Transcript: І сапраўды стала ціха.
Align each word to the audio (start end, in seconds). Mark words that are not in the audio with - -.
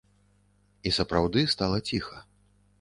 І 0.89 0.95
сапраўды 0.97 1.45
стала 1.53 1.77
ціха. 1.93 2.21